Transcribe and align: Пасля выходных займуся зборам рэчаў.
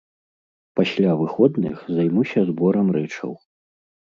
Пасля 0.79 1.11
выходных 1.19 1.75
займуся 1.99 2.41
зборам 2.51 2.87
рэчаў. 2.97 3.31